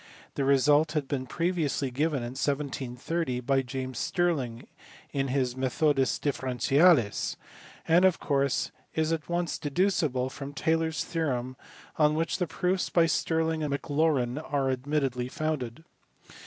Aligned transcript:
The 0.33 0.43
result 0.43 0.93
had 0.93 1.07
been 1.07 1.27
previously 1.27 1.91
given 1.91 2.23
in 2.23 2.31
1730 2.31 3.39
by 3.41 3.61
James 3.61 3.99
Stirling 3.99 4.65
in 5.13 5.27
his 5.27 5.53
Methodus 5.55 6.17
Differentialis 6.17 7.35
[p. 7.35 7.35
102], 7.35 7.37
and 7.87 8.03
of 8.05 8.19
course 8.19 8.71
is 8.95 9.13
at 9.13 9.29
once 9.29 9.59
deducible 9.59 10.31
from 10.31 10.53
Taylor 10.55 10.87
s 10.87 11.03
theorem 11.03 11.55
on 11.97 12.15
which 12.15 12.39
the 12.39 12.47
proofs 12.47 12.89
by 12.89 13.05
Stirling 13.05 13.61
and 13.61 13.69
Maclaurin 13.71 14.39
are 14.39 14.71
admittedly 14.71 15.29
founded. 15.29 15.83